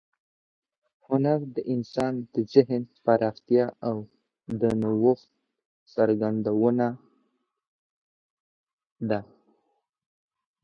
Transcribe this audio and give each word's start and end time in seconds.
هنر 1.07 1.39
د 1.55 1.57
انسان 1.73 2.13
د 2.33 2.35
ذهن 2.53 2.81
پراختیا 3.05 3.65
او 3.87 3.97
د 4.59 4.61
نوښت 4.81 5.29
څرګندونه 5.93 6.87
ده. 9.09 9.19